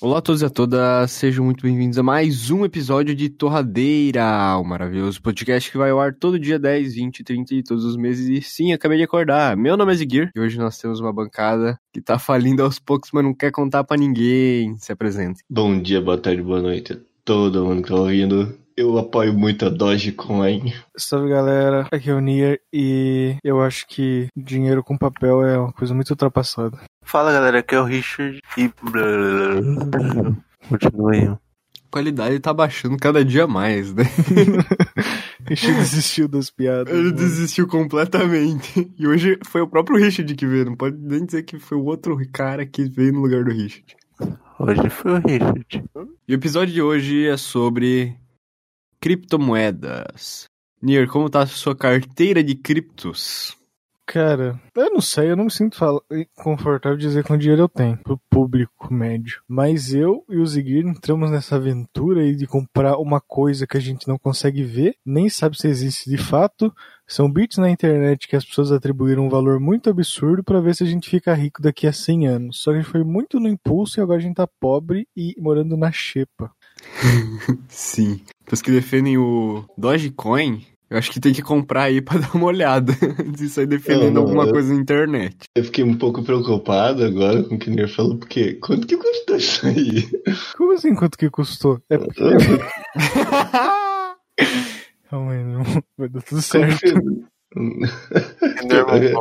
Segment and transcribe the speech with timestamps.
[0.00, 4.56] Olá a todos e a todas, sejam muito bem-vindos a mais um episódio de Torradeira,
[4.56, 7.96] o maravilhoso podcast que vai ao ar todo dia 10, 20, 30 de todos os
[7.96, 8.28] meses.
[8.28, 9.56] E sim, acabei de acordar.
[9.56, 13.10] Meu nome é Ziguir e hoje nós temos uma bancada que tá falindo aos poucos,
[13.12, 14.76] mas não quer contar pra ninguém.
[14.78, 15.40] Se apresente.
[15.50, 18.56] Bom dia, boa tarde, boa noite a todo mundo que tá ouvindo.
[18.76, 20.72] Eu apoio muito a Dogecoin.
[20.96, 25.72] Salve galera, aqui é o Nier e eu acho que dinheiro com papel é uma
[25.72, 26.78] coisa muito ultrapassada.
[27.08, 28.68] Fala galera, aqui é o Richard e.
[30.68, 31.26] Continua aí.
[31.26, 31.38] A
[31.90, 34.04] qualidade tá baixando cada dia mais, né?
[35.48, 36.92] Richard desistiu das piadas.
[36.92, 37.16] Ele mano.
[37.16, 38.92] desistiu completamente.
[38.98, 41.84] E hoje foi o próprio Richard que veio, não pode nem dizer que foi o
[41.86, 43.96] outro cara que veio no lugar do Richard.
[44.58, 45.84] Hoje foi o Richard.
[46.28, 48.18] E o episódio de hoje é sobre
[49.00, 50.44] criptomoedas.
[50.82, 53.57] Nier, como tá a sua carteira de criptos?
[54.10, 55.78] Cara, eu não sei, eu não me sinto
[56.34, 59.42] confortável dizer quanto dinheiro eu tenho pro público médio.
[59.46, 63.80] Mas eu e o Ziguir entramos nessa aventura aí de comprar uma coisa que a
[63.80, 66.72] gente não consegue ver, nem sabe se existe de fato.
[67.06, 70.84] São bits na internet que as pessoas atribuíram um valor muito absurdo pra ver se
[70.84, 72.62] a gente fica rico daqui a 100 anos.
[72.62, 75.34] Só que a gente foi muito no impulso e agora a gente tá pobre e
[75.38, 76.50] morando na xepa.
[77.68, 78.22] Sim.
[78.50, 82.46] Os que defendem o Dogecoin, eu acho que tem que comprar aí pra dar uma
[82.46, 85.36] olhada antes de sair defendendo Não, não, alguma eu- coisa na internet.
[85.54, 88.96] Eu fiquei um pouco preocupado agora com o que o Nier falou, porque quanto que
[88.96, 90.08] custou isso aí?
[90.56, 91.80] Como assim quanto que custou?
[91.90, 92.22] É porque...
[95.10, 95.62] Calma aí, não.
[95.96, 96.80] Vai dar tudo certo.
[98.62, 99.14] Enderman,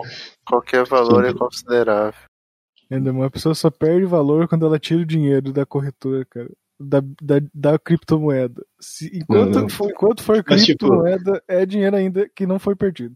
[0.45, 2.19] qualquer valor é considerável.
[2.91, 6.49] Ainda uma pessoa só perde valor quando ela tira o dinheiro da corretora, cara.
[6.79, 8.63] Da, da, da criptomoeda.
[8.79, 9.69] Se- enquanto, não.
[9.69, 13.15] For, enquanto for Mas, tipo- criptomoeda, é dinheiro ainda que não foi perdido.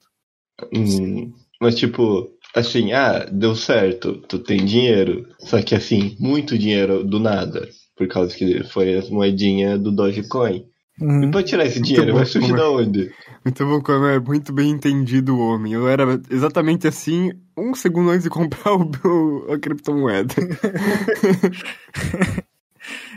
[0.75, 1.31] Hum,
[1.61, 5.27] Mas tipo, assim, ah, deu certo, tu tem dinheiro.
[5.39, 7.69] Só que assim, muito dinheiro do nada.
[7.95, 10.65] Por causa que foi as moedinhas do Dogecoin.
[10.99, 11.23] Uhum.
[11.23, 12.63] E pra tirar esse Muito dinheiro, bom, vai surgir como é.
[12.63, 13.11] da onde?
[13.45, 15.73] Muito bom como é muito bem entendido o homem.
[15.73, 20.33] Eu era exatamente assim um segundo antes de comprar o, o- a criptomoeda.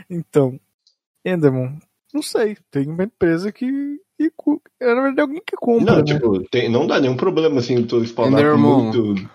[0.09, 0.59] Então,
[1.25, 1.79] Enderman,
[2.13, 2.57] não sei.
[2.71, 3.65] Tem uma empresa que.
[4.19, 4.31] que
[4.81, 5.85] na verdade, alguém que compra.
[5.93, 6.03] Não, né?
[6.03, 8.91] tipo, tem- não dá nenhum problema assim, tu spawnar Enderman.
[8.93, 9.29] muito.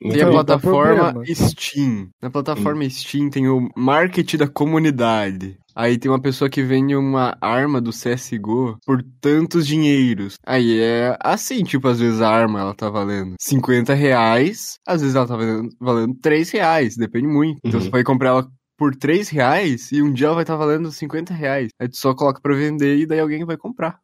[0.00, 1.12] Tem a plataforma.
[1.26, 2.08] Steam.
[2.22, 5.58] Na plataforma Steam tem o marketing da comunidade.
[5.74, 10.36] Aí tem uma pessoa que vende uma arma do CSGO por tantos dinheiros.
[10.46, 15.16] Aí é assim, tipo, às vezes a arma ela tá valendo 50 reais, às vezes
[15.16, 17.58] ela tá valendo, valendo 3 reais, depende muito.
[17.64, 17.84] Então Uhum.
[17.86, 18.48] você vai comprar ela
[18.78, 21.68] por 3 reais e um dia ela vai estar valendo 50 reais.
[21.80, 23.98] Aí tu só coloca pra vender e daí alguém vai comprar.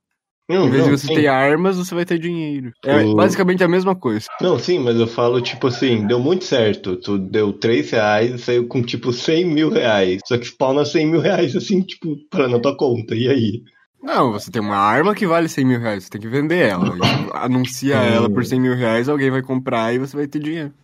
[0.47, 1.15] Não, Em vez não, de você sim.
[1.15, 2.71] ter armas, você vai ter dinheiro.
[2.85, 4.27] É O- basicamente a mesma coisa.
[4.43, 6.97] Não, sim, mas eu falo, tipo assim, deu muito certo.
[6.97, 10.21] Tu deu 3 reais e saiu com, tipo, 100 mil reais.
[10.27, 13.15] Só que spawna 100 mil reais, assim, tipo, pra na tua conta.
[13.15, 13.63] E aí?
[14.03, 16.85] Não, você tem uma arma que vale 100 mil reais, você tem que vender ela.
[17.43, 20.75] Anuncia ela por 100 mil reais, alguém vai comprar e você vai ter dinheiro.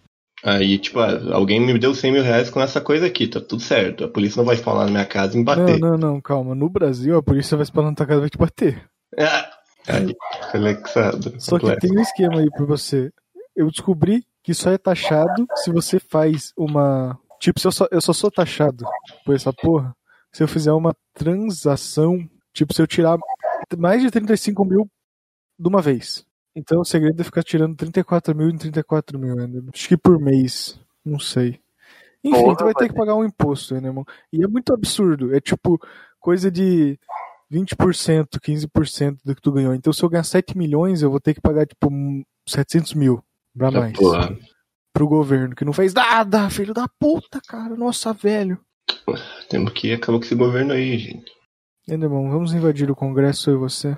[0.43, 3.62] Aí, tipo, ah, alguém me deu 100 mil reais com essa coisa aqui, tá tudo
[3.62, 4.05] certo.
[4.05, 5.78] A polícia não vai spawnar na minha casa e me Não, bater.
[5.78, 6.55] não, não, calma.
[6.55, 8.91] No Brasil, a polícia vai spawnar na tua casa e vai te bater.
[9.19, 9.51] Ah,
[9.87, 10.17] aí,
[10.53, 11.34] relaxado.
[11.39, 13.11] Só que tem um esquema aí pra você.
[13.55, 17.19] Eu descobri que só é taxado se você faz uma.
[17.39, 18.84] Tipo, se eu só, eu só sou taxado
[19.25, 19.95] por essa porra
[20.33, 22.19] se eu fizer uma transação.
[22.53, 23.19] Tipo, se eu tirar
[23.77, 24.89] mais de 35 mil
[25.59, 26.25] de uma vez.
[26.55, 29.49] Então o segredo é ficar tirando 34 mil em 34 mil, né?
[29.72, 30.78] Acho que por mês.
[31.05, 31.61] Não sei.
[32.22, 34.05] Enfim, Porra, tu vai ter que pagar um imposto, né, irmão?
[34.33, 35.34] E é muito absurdo.
[35.34, 35.81] É tipo
[36.19, 36.99] coisa de
[37.50, 39.75] 20%, 15% do que tu ganhou.
[39.75, 43.22] Então, se eu ganhar 7 milhões, eu vou ter que pagar, tipo, um 700 mil
[43.56, 43.93] pra Ah, mais.
[43.97, 44.37] porra.
[44.93, 47.75] Pro governo, que não fez nada, filho da puta, cara.
[47.77, 48.60] Nossa, velho.
[49.49, 51.33] Temos que acabar com esse governo aí, gente.
[51.89, 53.97] Irmão, vamos invadir o Congresso, eu e você.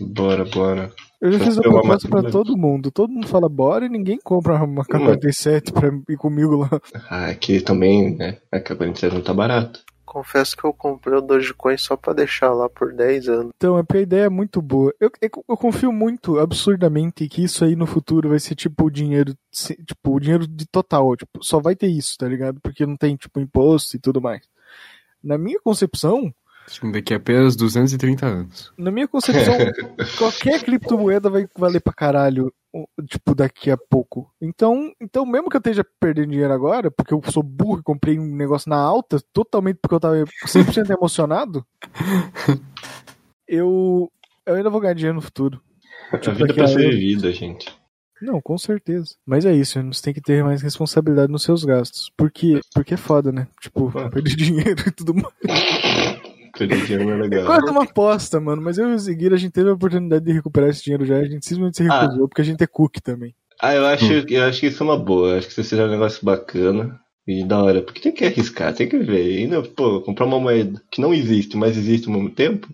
[0.00, 0.92] Bora, bora.
[1.20, 2.90] Eu já fiz a proposta pra todo mundo.
[2.90, 6.70] Todo mundo fala bora e ninguém compra uma K-47 pra ir comigo lá.
[7.08, 8.38] Ah, aqui também, né?
[8.52, 9.82] A K-47 não tá barato.
[10.04, 13.52] Confesso que eu comprei o Dogecoin só pra deixar lá por 10 anos.
[13.56, 14.94] Então, é porque a ideia é muito boa.
[15.00, 18.90] Eu, eu, eu confio muito, absurdamente, que isso aí no futuro vai ser tipo o
[18.90, 21.16] dinheiro, tipo, o dinheiro de total.
[21.16, 22.60] Tipo, só vai ter isso, tá ligado?
[22.60, 24.40] Porque não tem, tipo, imposto e tudo mais.
[25.22, 26.32] Na minha concepção,
[26.92, 28.72] daqui a apenas 230 anos.
[28.76, 29.54] na minha concepção,
[30.18, 32.52] qualquer criptomoeda vai valer pra caralho,
[33.08, 34.30] tipo, daqui a pouco.
[34.40, 38.18] Então, então, mesmo que eu esteja perdendo dinheiro agora, porque eu sou burro e comprei
[38.18, 40.16] um negócio na alta, totalmente porque eu tava
[40.46, 41.64] 100% emocionado,
[43.48, 44.10] eu,
[44.46, 45.60] eu ainda vou ganhar dinheiro no futuro.
[46.12, 47.72] A Tipo, vida é pra a ser vivida, gente.
[48.22, 49.14] Não, com certeza.
[49.26, 52.10] Mas é isso, você tem que ter mais responsabilidade nos seus gastos.
[52.16, 53.46] Porque, porque é foda, né?
[53.60, 55.34] Tipo, perder dinheiro e tudo mais.
[56.58, 57.46] Perder dinheiro é É legal.
[57.46, 58.62] quase uma aposta, mano.
[58.62, 61.16] Mas eu e o Zigueira, a gente teve a oportunidade de recuperar esse dinheiro já.
[61.18, 62.02] A gente simplesmente se Ah.
[62.02, 63.34] recusou, porque a gente é cook também.
[63.60, 65.30] Ah, eu acho, eu acho que isso é uma boa.
[65.30, 67.82] Eu acho que vocês fizeram um negócio bacana e da hora.
[67.82, 69.30] Porque tem que arriscar, tem que ver.
[69.32, 72.68] E ainda, pô, comprar uma moeda que não existe, mas existe ao mesmo tempo,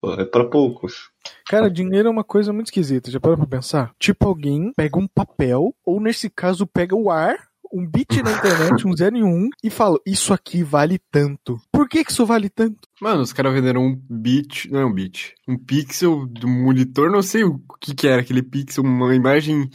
[0.00, 1.10] pô, é pra poucos.
[1.48, 3.10] Cara, dinheiro é uma coisa muito esquisita.
[3.10, 3.92] Já parou pra pensar?
[3.98, 7.36] Tipo, alguém pega um papel, ou nesse caso, pega o ar,
[7.72, 11.60] um bit na internet, um 0 e um, e fala: Isso aqui vale tanto.
[11.72, 12.88] Por que, que isso vale tanto?
[13.00, 17.22] Mano, os caras venderam um bit, não é um bit, um pixel do monitor, não
[17.22, 19.70] sei o que que era aquele pixel, uma imagem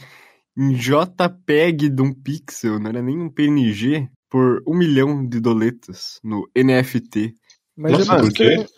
[0.56, 6.20] em JPEG de um pixel, não era nem um PNG, por um milhão de doletas
[6.22, 7.34] no NFT.
[7.76, 8.44] Mas, Nossa, é muito por quê?
[8.44, 8.68] estranho,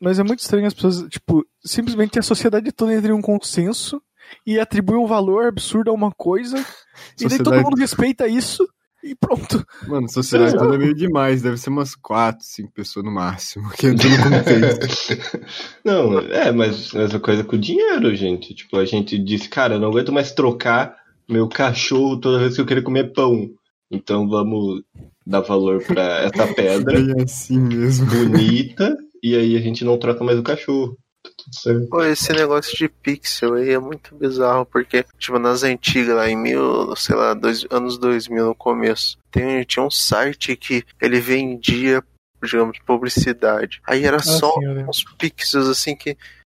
[0.00, 4.02] mas é muito estranho as pessoas, tipo, simplesmente a sociedade toda entra em um consenso
[4.46, 6.56] e atribui um valor absurdo a uma coisa,
[7.20, 8.66] e daí todo Sociedade- mundo respeita isso,
[9.02, 9.64] e pronto.
[9.88, 13.86] Mano, sociedade toda é meio demais, deve ser umas quatro, cinco pessoas no máximo, que
[13.88, 15.40] entram no contexto.
[15.84, 18.54] Não, é, mas mesma coisa com o dinheiro, gente.
[18.54, 20.94] Tipo, a gente disse, cara, eu não aguento mais trocar
[21.28, 23.48] meu cachorro toda vez que eu querer comer pão.
[23.90, 24.82] Então vamos
[25.26, 28.06] dar valor pra essa pedra Bem assim mesmo.
[28.06, 30.96] bonita e aí a gente não troca mais o cachorro.
[31.44, 31.88] Tudo certo.
[31.88, 36.36] Pô, esse negócio de pixel aí é muito bizarro, porque, tipo, nas antigas, lá em
[36.36, 42.02] mil, sei lá, dois, anos 2000, no começo, tem, tinha um site que ele vendia,
[42.42, 43.80] digamos, publicidade.
[43.86, 46.16] Aí era só sim, uns pixels, assim, que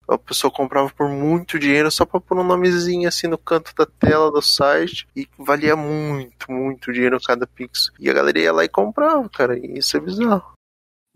[0.08, 3.86] a pessoa comprava por muito dinheiro só pra pôr um nomezinho, assim, no canto da
[3.86, 7.94] tela do site, e valia muito, muito dinheiro cada pixel.
[8.00, 10.52] E a galera ia lá e comprava, cara, e isso é bizarro.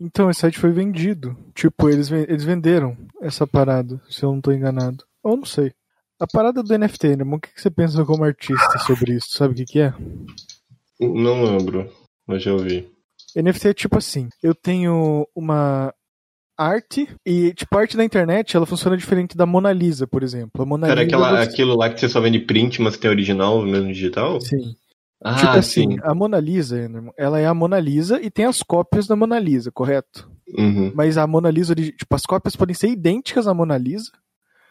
[0.00, 1.36] Então, esse site foi vendido.
[1.54, 5.04] Tipo, eles, eles venderam essa parada, se eu não tô enganado.
[5.22, 5.72] Ou não sei.
[6.20, 9.28] A parada do NFT, irmão, o que, que você pensa como artista sobre isso?
[9.30, 9.92] Sabe o que, que é?
[11.00, 11.90] Não lembro,
[12.26, 12.90] mas já ouvi.
[13.34, 15.92] NFT é tipo assim: eu tenho uma
[16.58, 20.62] arte, e tipo, arte da internet ela funciona diferente da Mona Lisa, por exemplo.
[20.62, 21.06] A Mona Era Lisa.
[21.16, 24.40] aquela, você- aquilo lá que você só vende print, mas tem original mesmo digital?
[24.40, 24.74] Sim.
[25.22, 25.98] Ah, tipo assim, sim.
[26.02, 26.78] a Mona Lisa,
[27.16, 30.30] ela é a Mona Lisa e tem as cópias da Mona Lisa, correto?
[30.56, 30.92] Uhum.
[30.94, 34.10] Mas a Mona Lisa, tipo, as cópias podem ser idênticas à Mona Lisa,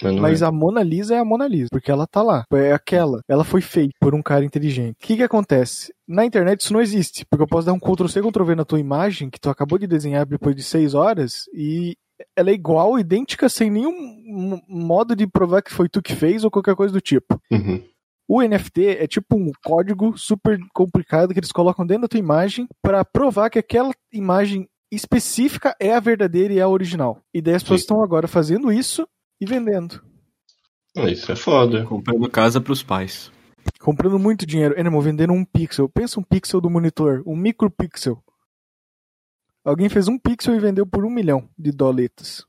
[0.01, 0.45] Mas não Mas é.
[0.45, 2.45] a Mona Lisa é a Mona Lisa, porque ela tá lá.
[2.53, 3.21] É aquela.
[3.27, 4.95] Ela foi feita por um cara inteligente.
[5.01, 5.93] O que que acontece?
[6.07, 8.65] Na internet isso não existe, porque eu posso dar um Ctrl C, Ctrl V na
[8.65, 11.97] tua imagem, que tu acabou de desenhar depois de seis horas, e
[12.35, 16.51] ela é igual, idêntica, sem nenhum modo de provar que foi tu que fez ou
[16.51, 17.39] qualquer coisa do tipo.
[17.51, 17.83] Uhum.
[18.27, 22.67] O NFT é tipo um código super complicado que eles colocam dentro da tua imagem
[22.81, 27.21] para provar que aquela imagem específica é a verdadeira e é a original.
[27.33, 29.07] E daí as pessoas estão agora fazendo isso
[29.39, 30.01] e vendendo.
[30.97, 31.85] Ah, Isso é foda.
[31.85, 33.29] Comprando casa pros pais.
[33.79, 34.79] Comprando muito dinheiro.
[34.79, 35.89] Animal, vendendo um pixel.
[35.89, 37.21] Pensa um pixel do monitor.
[37.25, 38.23] Um micropixel.
[39.63, 42.45] Alguém fez um pixel e vendeu por um milhão de doletas.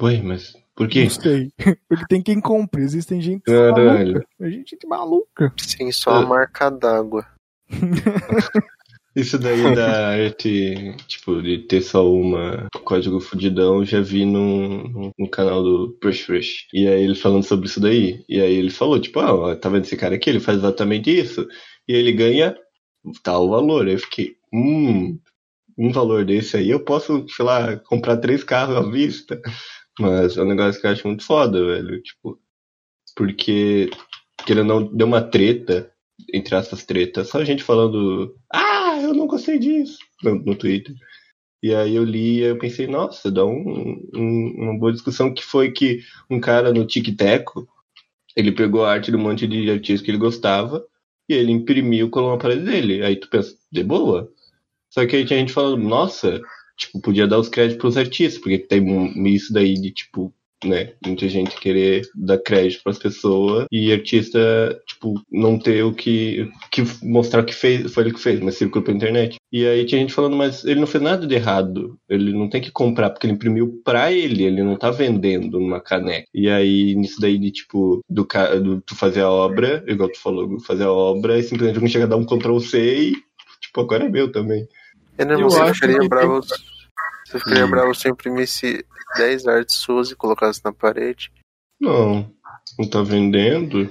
[0.00, 1.04] Ué, mas por quê?
[1.04, 1.48] Não sei.
[1.88, 2.82] Porque tem quem compre.
[2.82, 3.84] Existem gente Caralho.
[4.14, 4.26] maluca.
[4.40, 5.52] A gente é maluca.
[5.58, 6.26] Sim, só a Ah.
[6.26, 7.26] marca d'água.
[9.16, 15.10] Isso daí da arte, tipo, de ter só uma código fudidão, já vi num, num-
[15.18, 16.66] num canal do Push Fresh.
[16.72, 18.24] E aí ele falando sobre isso daí.
[18.28, 20.30] E aí ele falou, tipo, ah, ó, tá vendo esse cara aqui?
[20.30, 21.44] Ele faz exatamente isso.
[21.88, 22.56] E ele ganha
[23.24, 23.86] tal valor.
[23.88, 25.18] Aí eu fiquei, hum,
[25.76, 29.40] um valor desse aí eu posso, sei lá, comprar três carros à vista.
[30.00, 32.02] Mas é um negócio que eu acho muito foda, velho.
[32.02, 32.38] Tipo,
[33.16, 33.90] porque,
[34.46, 35.92] querendo não, deu uma treta,
[36.34, 40.94] entre essas tretas, só gente falando, ah, eu não gostei disso, no, no Twitter.
[41.62, 45.44] E aí eu li e eu pensei, nossa, dá um, um- uma boa discussão que
[45.44, 47.68] foi que um cara no Tic Teco,
[48.36, 50.84] ele pegou a arte de um monte de artistas que ele gostava
[51.28, 53.02] e ele imprimiu e colou na parede dele.
[53.04, 54.30] Aí tu pensa, de boa.
[54.90, 56.40] Só que aí tinha gente falando, nossa,
[56.80, 58.82] tipo, podia dar os créditos pros artistas, porque tem
[59.34, 60.34] isso daí de, tipo,
[60.64, 64.38] né, muita gente querer dar crédito pras pessoas e artista,
[64.86, 68.84] tipo, não ter o que, que mostrar que fez, foi ele que fez, mas circulou
[68.84, 69.36] pela internet.
[69.52, 72.60] E aí tinha gente falando, mas ele não fez nada de errado, ele não tem
[72.60, 76.28] que comprar, porque ele imprimiu pra ele, ele não tá vendendo numa caneca.
[76.34, 78.26] E aí, nisso daí de, tipo, do,
[78.62, 82.04] do tu fazer a obra, igual tu falou, fazer a obra, e simplesmente alguém chega
[82.04, 83.12] a dar um Ctrl C e,
[83.60, 84.66] tipo, agora é meu também.
[85.20, 86.40] Eu não Eu você ficaria que bravo.
[86.42, 87.70] Você ficaria Hum.
[87.70, 88.84] bravo se eu imprimisse
[89.16, 91.30] 10 artes suas e colocasse na parede.
[91.80, 92.30] Não,
[92.78, 93.88] não tá vendendo.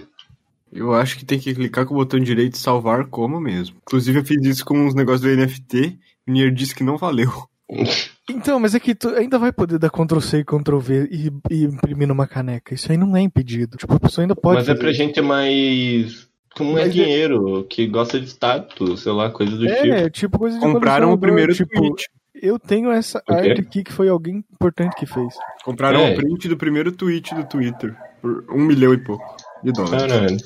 [0.71, 3.77] Eu acho que tem que clicar com o botão direito e salvar como mesmo.
[3.87, 6.97] Inclusive eu fiz isso com uns negócios do NFT e o Nier disse que não
[6.97, 7.31] valeu.
[8.31, 11.31] Então, mas é que tu ainda vai poder dar Ctrl C e Ctrl V e,
[11.49, 12.75] e imprimir numa caneca.
[12.75, 13.75] Isso aí não é impedido.
[13.75, 14.57] Tipo, a pessoa ainda pode.
[14.59, 14.97] Mas é fazer pra isso.
[14.99, 19.65] gente mais Como é Mas é- dinheiro, que gosta de status, sei lá, coisa do
[19.67, 19.87] tipo.
[19.87, 22.09] É, tipo coisa de Compraram o primeiro tipo, tweet.
[22.41, 25.33] Eu tenho essa arte aqui que foi alguém importante que fez.
[25.63, 26.13] Compraram É.
[26.13, 27.95] o print do primeiro tweet do Twitter.
[28.21, 30.01] Por um milhão e pouco de dólares.
[30.11, 30.37] Caralho.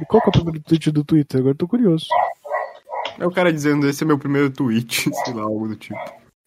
[0.00, 1.40] E qual que é o primeiro tweet do Twitter?
[1.40, 2.06] Agora eu tô curioso.
[3.18, 5.98] É o cara dizendo, esse é meu primeiro tweet, sei lá, algo do tipo.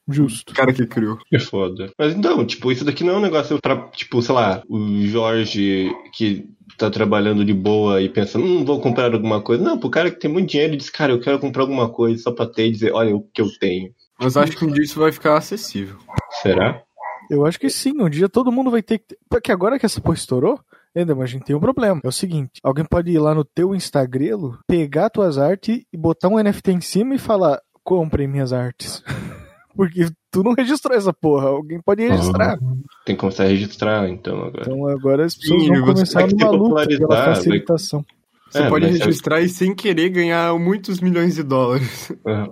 [0.10, 0.52] Justo.
[0.52, 1.18] O cara que criou.
[1.28, 1.92] Que foda.
[1.98, 5.92] Mas então, tipo, isso daqui não é um negócio pra, tipo, sei lá, o Jorge
[6.14, 6.46] que
[6.78, 9.64] tá trabalhando de boa e pensando, hum, vou comprar alguma coisa.
[9.64, 12.22] Não, pro cara que tem muito dinheiro e diz, cara, eu quero comprar alguma coisa
[12.22, 13.92] só pra ter e dizer, olha o que eu tenho.
[14.20, 15.98] Mas acho que um dia isso vai ficar acessível.
[16.42, 16.82] Será?
[17.30, 19.16] Eu acho que sim, um dia todo mundo vai ter que.
[19.30, 20.60] Porque agora que essa porra estourou,
[20.96, 22.02] ainda, mas a gente tem um problema.
[22.04, 26.28] É o seguinte: alguém pode ir lá no teu Instagram, pegar tuas artes e botar
[26.28, 29.04] um NFT em cima e falar: comprem minhas artes.
[29.76, 32.58] Porque tu não registrou essa porra, alguém pode registrar.
[33.06, 34.62] Tem que começar a registrar, então, agora.
[34.64, 38.06] Então agora as pessoas Sim, vão começar vai numa luta pela popularizar, vai- facilitação.
[38.50, 42.12] Você É, pode é- registrar e sem querer ganhar muitos milhões de dólares.
[42.26, 42.48] Ah,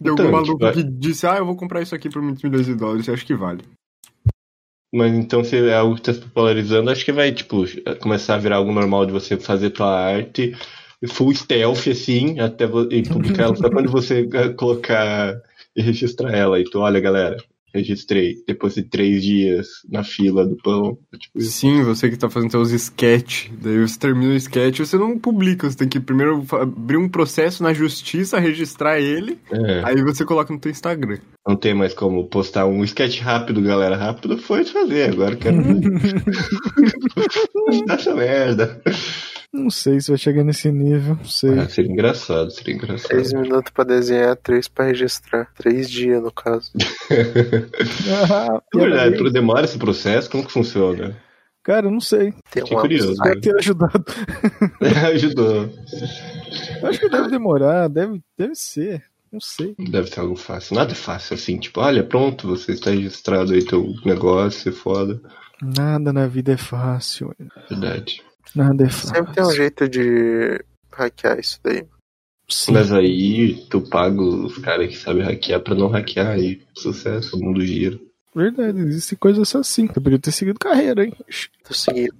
[0.00, 2.42] De Então, algum maluco tipo, que disse, ah, eu vou comprar isso aqui por muitos
[2.42, 3.64] milhões de dólares, acho que vale.
[4.92, 7.64] Mas então, se é algo que tá se popularizando, acho que vai, tipo,
[8.00, 10.54] começar a virar algo normal de você fazer tua arte
[11.08, 15.34] full stealth, assim, até e publicar ela só quando você eh, colocar
[15.76, 16.58] e registrar ela.
[16.60, 17.36] E tu, olha, galera,
[17.74, 18.36] registrei.
[18.46, 20.96] Depois de três dias na fila do pão.
[21.18, 21.50] Tipo, isso.
[21.50, 25.68] Sim, você que tá fazendo seus sketch, daí você termina o sketch, você não publica,
[25.68, 30.52] você tem que primeiro abrir um processo na justiça, registrar ele, É, aí você coloca
[30.52, 31.18] no teu Instagram.
[31.46, 33.96] não tem mais como postar um sketch rápido, galera.
[33.96, 35.56] Rápido foi fazer, agora quero.
[37.90, 38.80] Essa merda.
[39.54, 41.56] Não sei se vai chegar nesse nível, não sei.
[41.60, 43.06] Ah, seria engraçado, seria engraçado.
[43.08, 45.48] Três minutos pra desenhar, três pra registrar.
[45.54, 46.72] Três dias, no caso.
[48.32, 51.16] Ah, É verdade, pro demora esse processo, como que funciona?
[51.62, 52.32] Cara, eu não sei.
[52.50, 53.16] Tem Fiquei uma curioso.
[53.16, 54.04] Vai ter ajudado.
[55.14, 55.70] Ajudou.
[56.82, 59.04] Eu acho que deve demorar, deve, deve ser.
[59.32, 59.74] Não sei.
[59.78, 60.74] Deve ser algo fácil.
[60.76, 65.20] Nada é fácil assim, tipo, olha, pronto, você está registrado aí teu negócio, é foda.
[65.62, 67.32] Nada na vida é fácil.
[67.70, 68.20] Verdade.
[68.54, 69.08] Nada é fácil.
[69.08, 71.86] Sempre tem um jeito de hackear isso daí.
[72.48, 72.72] Sim.
[72.72, 76.60] Mas aí tu paga os caras que sabem hackear pra não hackear aí.
[76.74, 77.98] Sucesso, o mundo gira.
[78.34, 79.88] Verdade, existem coisas assim.
[79.94, 81.12] Eu podia ter seguido carreira, hein?
[81.66, 82.14] Tô seguindo.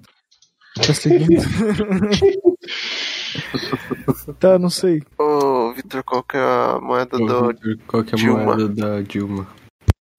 [0.77, 1.43] Tá seguindo.
[4.41, 5.03] tá, não sei.
[5.19, 7.55] Ô, Vitor, qual que é a moeda do.
[7.87, 8.45] Qual que é a Dilma.
[8.45, 9.47] moeda da Dilma?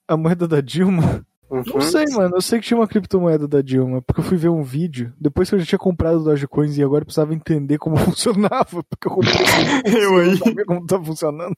[0.07, 1.25] A moeda da Dilma?
[1.49, 1.63] Uhum.
[1.75, 2.35] Não sei, mano.
[2.35, 5.47] Eu sei que tinha uma criptomoeda da Dilma, porque eu fui ver um vídeo, depois
[5.49, 9.11] que eu já tinha comprado Dogecoins e agora eu precisava entender como funcionava, porque eu
[9.11, 9.33] comprei
[10.03, 10.29] Eu aí.
[10.31, 11.55] não sabia como tá funcionando.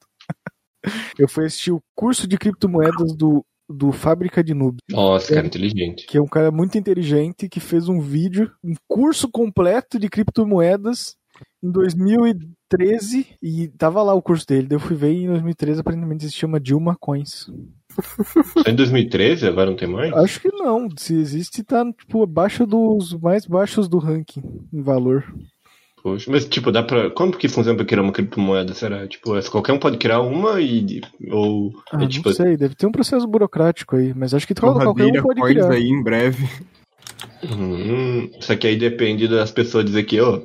[1.18, 6.06] Eu fui assistir o curso de criptomoedas do, do Fábrica de Noob, Nossa, cara, inteligente.
[6.06, 11.16] que é um cara muito inteligente que fez um vídeo, um curso completo de criptomoedas
[11.62, 14.68] em 2013 e tava lá o curso dele.
[14.68, 17.48] Daí eu fui ver e em 2013 aparentemente se chama Dilma Coins.
[18.64, 20.14] Só em 2013, agora não tem mais?
[20.14, 20.88] Acho que não.
[20.98, 25.24] Se existe, tá tipo abaixo dos mais baixos do ranking em valor.
[26.04, 27.10] Poxa, mas tipo, dá pra.
[27.10, 28.74] Como que funciona pra criar uma criptomoeda?
[28.74, 29.08] Será?
[29.08, 31.02] Tipo, é, qualquer um pode criar uma e.
[31.30, 31.74] Ou.
[31.92, 34.86] Ah, é, tipo, não sei, deve ter um processo burocrático aí, mas acho que qualquer
[34.86, 35.72] Torradeira um pode criar.
[35.72, 36.48] aí em breve.
[37.44, 40.42] hum, só que aí depende das pessoas dizer que, ó,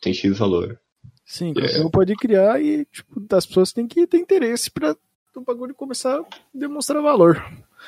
[0.00, 0.78] tem X valor.
[1.24, 4.94] Sim, qualquer um pode criar e tipo, as pessoas têm que ter interesse pra
[5.40, 7.42] o bagulho começar a demonstrar valor.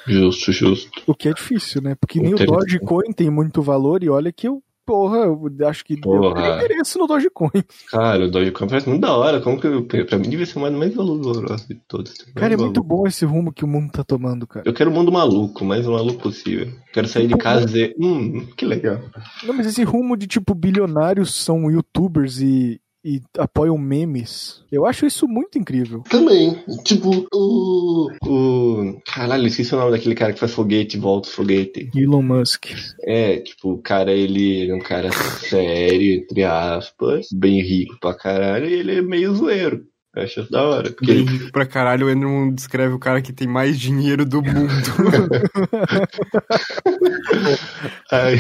[0.06, 1.02] Justo, justo.
[1.06, 1.94] O que é difícil, né?
[1.94, 2.38] Porque nem o.
[2.38, 6.35] Dogecoin tem muito valor e olha que eu, porra, eu acho que Porra.
[6.35, 7.50] tenho interesse no Dogecoin.
[7.90, 9.40] Cara, o Dogecoin parece muito da hora.
[9.40, 12.14] Como que eu, pra mim devia ser o mais, valoroso de todos.
[12.35, 14.66] Cara, é muito bom esse rumo que o mundo tá tomando, cara.
[14.66, 16.73] Eu quero o mundo maluco, mais maluco possível.
[16.92, 18.99] Quero sair de casa e dizer, hum, que legal.
[19.44, 25.06] Não, mas esse rumo de tipo bilionários são youtubers e, e apoiam memes, eu acho
[25.06, 26.02] isso muito incrível.
[26.09, 28.09] Também, tipo, o.
[28.25, 29.00] O.
[29.06, 31.90] Caralho, esqueci o nome daquele cara que faz foguete e volta os foguete.
[31.94, 32.66] Elon Musk.
[33.02, 38.68] É, tipo, o cara, ele é um cara sério, entre aspas, bem rico pra caralho,
[38.68, 39.85] e ele é meio zoeiro.
[40.14, 40.92] Eu acho da hora.
[40.92, 44.69] Porque Bem pra caralho, o Enderman descreve o cara que tem mais dinheiro do mundo.
[48.11, 48.38] aí,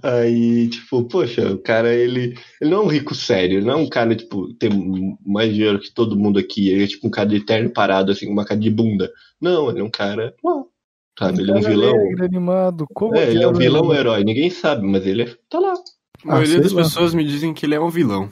[0.00, 3.76] aí, tipo, poxa, o cara, ele, ele não é um rico sério, ele não é
[3.76, 4.70] um cara, tipo, tem
[5.26, 6.68] mais dinheiro que todo mundo aqui.
[6.68, 9.10] Ele é tipo um cara de terno parado, assim, com uma cara de bunda.
[9.40, 10.32] Não, ele é um cara.
[10.42, 10.68] Não,
[11.18, 11.40] sabe?
[11.40, 11.94] Ele é um vilão.
[11.98, 12.86] alegre, animado.
[12.94, 15.58] Como É, ele é um que vilão ou herói, ninguém sabe, mas ele é, tá
[15.58, 15.74] lá.
[16.24, 16.82] A maioria sei das lá.
[16.84, 18.30] pessoas me dizem que ele é um vilão.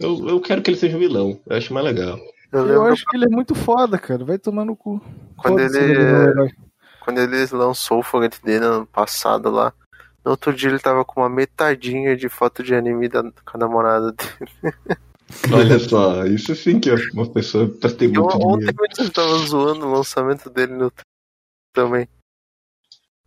[0.00, 2.18] Eu, eu quero que ele seja um vilão, eu acho mais legal.
[2.52, 4.24] Eu Eu acho que ele é muito foda, cara.
[4.24, 5.00] Vai tomar no cu.
[5.36, 6.66] Quando ele- é
[7.00, 9.72] quando ele lançou o foguete dele ano passado lá.
[10.24, 13.58] No outro dia ele tava com uma metadinha de foto de anime da, com a
[13.58, 14.50] namorada dele.
[15.52, 18.76] Olha só, isso sim que é uma pessoa pra ter Eu, muito ontem dinheiro.
[18.98, 20.92] ele tava zoando o lançamento dele no
[21.72, 22.08] também.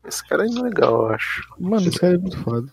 [0.08, 1.41] Esse cara é legal, eu acho.
[1.60, 2.68] Mano, esse cara é muito foda.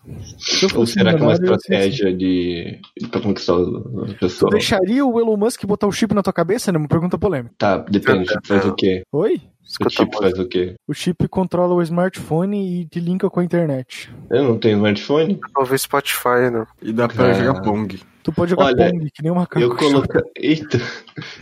[0.75, 1.54] Ou será que é uma eu assim.
[1.54, 2.80] estratégia de.
[3.11, 4.50] pra conquistar o Tu pessoal?
[4.50, 6.71] deixaria o Elon Musk botar o chip na tua cabeça?
[6.73, 6.78] Né?
[6.78, 7.54] Uma pergunta polêmica.
[7.59, 9.02] Tá, depende, tipo, faz o quê?
[9.12, 9.40] Oi?
[9.85, 10.75] O chip faz o quê?
[10.87, 14.08] O chip controla o smartphone e te linka com a internet.
[14.30, 15.40] Eu não tenho smartphone?
[15.52, 16.66] Talvez Spotify, né?
[16.80, 17.35] E dá pra Ah.
[17.35, 18.00] jogar Pong.
[18.23, 19.61] Tu pode jogar Olha, Pong, que nem um macaco.
[19.61, 20.23] Eu coloca...
[20.37, 20.78] Eita!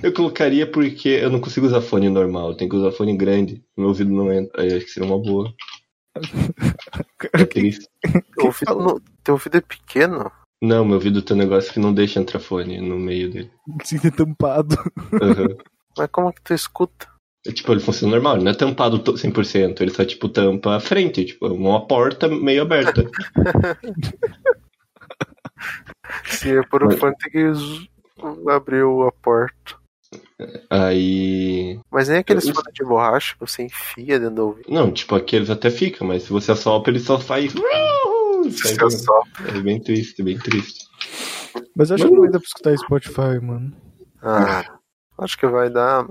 [0.02, 3.62] Eu colocaria porque eu não consigo usar fone normal, eu tenho que usar fone grande.
[3.76, 4.62] Meu ouvido não entra.
[4.62, 5.52] Aí acho que seria uma boa.
[7.32, 7.88] É triste.
[8.36, 10.30] Teu ouvido, no- teu ouvido é pequeno?
[10.62, 13.50] Não, meu ouvido tem um negócio que não deixa entrar fone no meio dele.
[13.82, 14.76] Sem ter tampado.
[15.20, 15.56] Aham.
[15.96, 17.06] Mas como que tu escuta?
[17.46, 20.76] É, tipo, ele funciona normal, ele não é tampado to- 100%, ele só, tipo, tampa
[20.76, 23.04] a frente, tipo, uma porta meio aberta.
[26.26, 27.52] Se é por um Mas- fone, tem que
[28.50, 29.74] abrir a porta.
[30.70, 31.78] Aí.
[31.90, 34.72] Mas nem aqueles Eu- fones de borracha que você enfia dentro do ouvido.
[34.72, 37.52] Não, tipo, aqueles até ficam, mas se você assopra, ele só faz.
[37.52, 39.22] Se Sai- é só.
[39.48, 40.84] É bem triste, bem triste.
[41.76, 43.72] Mas acho que não vai dar pra escutar Spotify, mano.
[44.22, 44.64] Ah,
[45.18, 46.06] acho que vai dar.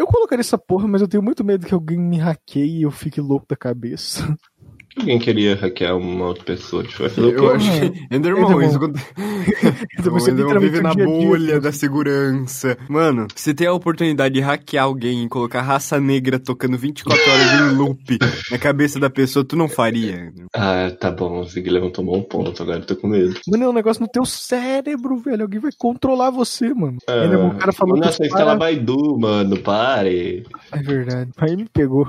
[0.00, 2.90] Eu colocaria essa porra, mas eu tenho muito medo que alguém me hackeie e eu
[2.90, 4.22] fique louco da cabeça.
[5.00, 7.38] Alguém queria hackear uma outra pessoa, tipo, vai fazer o quê?
[7.40, 8.14] Eu acho que.
[8.14, 8.66] Enderman, Enderman.
[8.68, 9.00] isso aconte-
[9.98, 11.60] Então O você Enderman vive na dia dia bolha disso.
[11.60, 12.78] da segurança.
[12.88, 17.72] Mano, se tem a oportunidade de hackear alguém e colocar raça negra tocando 24 horas
[17.72, 18.18] em loop
[18.50, 20.32] na cabeça da pessoa, tu não faria?
[20.54, 23.34] Ah, tá bom, o Zig levantou um ponto, agora eu tô com medo.
[23.48, 25.42] Mano, é um negócio no teu cérebro, velho.
[25.42, 26.98] Alguém vai controlar você, mano.
[27.08, 30.44] Ah, Ainda o cara falou que Nossa, os instala cara- Baidu, mano, pare.
[30.72, 31.30] É verdade.
[31.38, 32.06] Aí me pegou.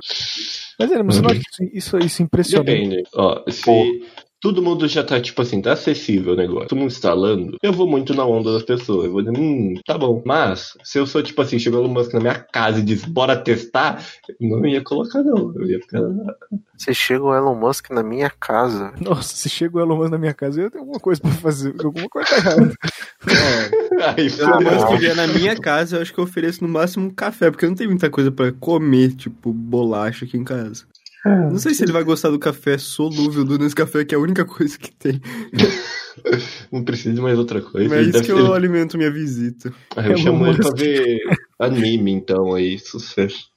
[0.82, 1.36] Mas é, mas você não Uhum.
[1.38, 2.72] acha isso, isso, isso impressionante?
[2.90, 3.04] Depende.
[3.16, 4.04] Ó, se
[4.42, 7.88] todo mundo já tá, tipo assim, tá acessível o negócio, todo mundo instalando, eu vou
[7.88, 9.06] muito na onda das pessoas.
[9.06, 10.22] Eu vou dizer, hum, tá bom.
[10.26, 13.06] Mas, se eu sou, tipo assim, chegou o Elon Musk na minha casa e diz,
[13.06, 15.54] bora testar, eu não ia colocar, não.
[15.56, 16.02] Eu ia ficar.
[16.76, 18.92] Você chega o Elon Musk na minha casa.
[19.00, 21.76] Nossa, se chega o Elon Musk na minha casa, eu tenho alguma coisa pra fazer.
[21.84, 22.74] Alguma coisa tá errada.
[24.18, 24.98] Aí, Se o Musk fodeu.
[24.98, 27.76] vier na minha casa, eu acho que eu ofereço no máximo um café, porque não
[27.76, 30.86] tenho muita coisa pra comer, tipo bolacha aqui em casa.
[31.24, 34.44] Não sei se ele vai gostar do café solúvel do Nescafé, que é a única
[34.44, 35.22] coisa que tem.
[36.72, 37.88] não precisa de mais outra coisa.
[37.90, 39.72] Mas é isso que eu alimento minha visita.
[39.96, 41.20] Aí eu Elon chamo ele pra ver
[41.60, 43.52] anime, então, aí, sucesso.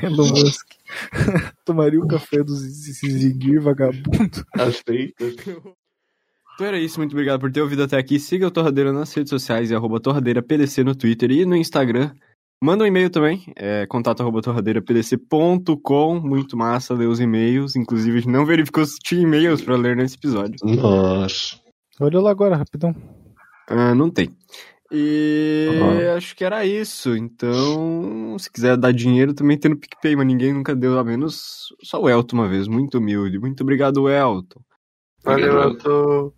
[0.00, 0.66] Elon Musk.
[1.64, 4.44] Tomaria o café do Zigir vagabundo.
[4.54, 5.24] Aceita.
[6.60, 8.20] Então era isso, muito obrigado por ter ouvido até aqui.
[8.20, 12.12] Siga o Torradeira nas redes sociais, é arroba torradeirapdc no Twitter e no Instagram.
[12.62, 16.20] Manda um e-mail também, é contato arroba torradeirapdc.com.
[16.20, 17.76] Muito massa ler os e-mails.
[17.76, 20.56] Inclusive, a gente não verificou se tinha e-mails pra ler nesse episódio.
[20.62, 21.58] Nossa.
[21.98, 22.94] Olha lá agora, rapidão.
[23.66, 24.28] Ah, não tem.
[24.92, 26.14] E Uhum.
[26.14, 27.16] acho que era isso.
[27.16, 31.68] Então, se quiser dar dinheiro, também tem no PicPay, mas ninguém nunca deu, a menos
[31.82, 32.68] só o Elton uma vez.
[32.68, 33.38] Muito humilde.
[33.38, 34.60] Muito obrigado, Elton.
[35.24, 36.34] Valeu, Obrigado.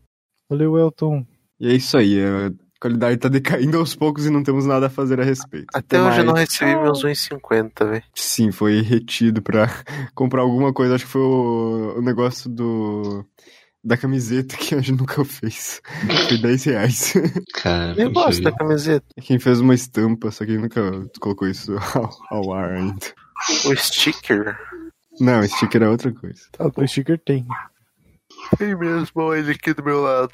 [0.48, 1.26] Valeu, Elton.
[1.60, 2.20] E é isso aí.
[2.22, 2.50] A
[2.80, 5.66] qualidade tá decaindo aos poucos e não temos nada a fazer a respeito.
[5.72, 6.50] Até Até hoje eu não mais.
[6.50, 8.04] recebi meus 1,50, velho.
[8.14, 9.68] Sim, foi retido pra
[10.14, 10.94] comprar alguma coisa.
[10.96, 13.24] Acho que foi o, o negócio do.
[13.84, 15.82] Da camiseta que a gente nunca fez.
[16.28, 17.14] Foi 10 reais.
[17.54, 19.04] Cara, Eu gosto da camiseta.
[19.20, 20.80] Quem fez uma estampa, só que nunca
[21.20, 22.94] colocou isso ao, ao ar ainda.
[23.66, 24.56] O sticker.
[25.18, 26.42] Não, sticker é outra coisa.
[26.52, 27.44] Tá, o sticker tem.
[28.58, 30.32] Tem mesmo ele aqui do meu lado.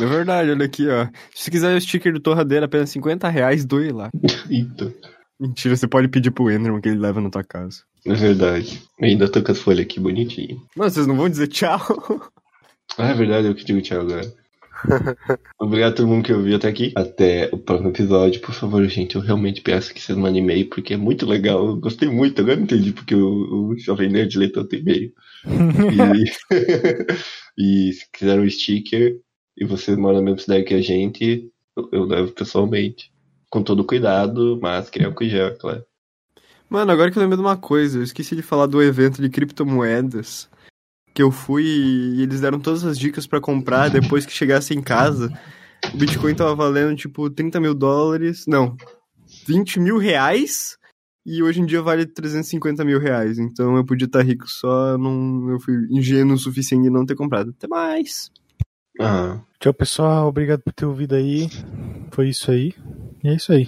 [0.00, 1.06] É verdade, olha aqui, ó.
[1.34, 4.10] Se você quiser o sticker do Torradeira, apenas 50 reais, doe lá.
[4.50, 4.92] Eita.
[5.38, 7.82] Mentira, você pode pedir pro Enderman que ele leva na tua casa.
[8.06, 8.82] É verdade.
[8.98, 10.62] Eu ainda tô com as folhas aqui bonitinho.
[10.74, 11.80] Mano, vocês não vão dizer tchau?
[12.96, 14.32] Ah, é verdade, eu que digo tchau agora.
[15.58, 16.92] Obrigado a todo mundo que ouviu até aqui.
[16.94, 18.40] Até o próximo episódio.
[18.40, 21.66] Por favor, gente, eu realmente peço que vocês mandem e-mail, porque é muito legal.
[21.66, 22.40] Eu gostei muito.
[22.40, 25.12] Agora entendi porque o, o Jovem Nerd lê tanto e-mail.
[27.56, 29.20] E, e se quiser um sticker
[29.56, 33.12] e você mora na mesma cidade que a gente, eu, eu levo pessoalmente.
[33.48, 35.84] Com todo cuidado, máscara e álcool gel, é claro.
[36.68, 39.28] Mano, agora que eu lembro de uma coisa, eu esqueci de falar do evento de
[39.28, 40.48] criptomoedas
[41.16, 44.82] que eu fui e eles deram todas as dicas pra comprar depois que chegasse em
[44.82, 45.32] casa.
[45.94, 48.76] O Bitcoin tava valendo tipo 30 mil dólares, não,
[49.46, 50.76] 20 mil reais
[51.24, 53.38] e hoje em dia vale 350 mil reais.
[53.38, 57.06] Então eu podia estar rico só, eu não, eu fui ingênuo o suficiente de não
[57.06, 57.48] ter comprado.
[57.56, 58.30] Até mais!
[59.00, 60.28] Ah, Tchau, pessoal.
[60.28, 61.48] Obrigado por ter ouvido aí.
[62.10, 62.74] Foi isso aí.
[63.24, 63.66] E é isso aí.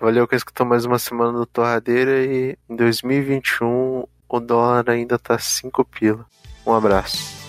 [0.00, 5.36] Valeu que escutou mais uma semana do Torradeira e em 2021 o dólar ainda tá
[5.36, 6.24] 5 pila.
[6.66, 7.43] Um abraço.